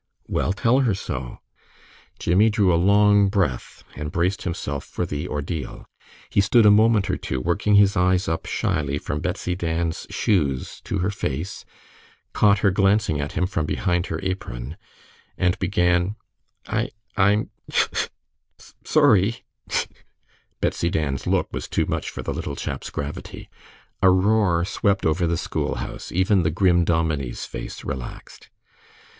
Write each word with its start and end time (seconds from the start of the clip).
"Well, 0.27 0.51
tell 0.51 0.79
her 0.79 0.95
so." 0.95 1.37
Jimmie 2.17 2.49
drew 2.49 2.73
a 2.73 2.75
long 2.83 3.29
breath 3.29 3.83
and 3.95 4.11
braced 4.11 4.41
himself 4.41 4.83
for 4.83 5.05
the 5.05 5.27
ordeal. 5.27 5.85
He 6.27 6.41
stood 6.41 6.65
a 6.65 6.71
moment 6.71 7.07
or 7.11 7.17
two, 7.17 7.39
working 7.39 7.75
his 7.75 7.95
eyes 7.95 8.27
up 8.27 8.47
shyly 8.47 8.97
from 8.97 9.19
Betsy 9.19 9.53
Dan's 9.55 10.07
shoes 10.09 10.81
to 10.85 10.97
her 11.05 11.11
face, 11.11 11.65
caught 12.33 12.57
her 12.65 12.71
glancing 12.71 13.21
at 13.21 13.33
him 13.33 13.45
from 13.45 13.67
behind 13.67 14.07
her 14.07 14.19
apron, 14.23 14.75
and 15.37 15.59
began, 15.59 16.15
"I 16.65 16.89
I 17.15 17.33
I'm 17.33 17.51
(tchik! 17.71 18.09
tchik) 18.57 18.73
sor 18.87 19.11
ry," 19.13 19.43
(tchik). 19.69 19.87
Betsy 20.61 20.89
Dan's 20.89 21.27
look 21.27 21.53
was 21.53 21.67
too 21.67 21.85
much 21.85 22.09
for 22.09 22.23
the 22.23 22.33
little 22.33 22.55
chap's 22.55 22.89
gravity. 22.89 23.49
A 24.01 24.09
roar 24.09 24.65
swept 24.65 25.05
over 25.05 25.27
the 25.27 25.37
school 25.37 25.75
house. 25.75 26.11
Even 26.11 26.41
the 26.41 26.49
grim 26.49 26.85
dominie's 26.85 27.45
face 27.45 27.83
relaxed. 27.83 28.49